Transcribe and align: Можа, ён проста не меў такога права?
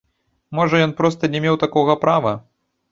Можа, 0.59 0.81
ён 0.87 0.95
проста 1.03 1.31
не 1.37 1.43
меў 1.45 1.61
такога 1.67 2.01
права? 2.09 2.39